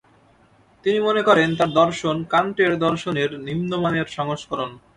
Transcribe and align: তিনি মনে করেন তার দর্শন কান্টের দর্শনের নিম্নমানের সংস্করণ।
তিনি 0.85 0.99
মনে 0.99 1.21
করেন 1.23 1.49
তার 1.55 1.71
দর্শন 1.73 2.15
কান্টের 2.23 2.71
দর্শনের 2.79 3.29
নিম্নমানের 3.39 4.07
সংস্করণ। 4.07 4.71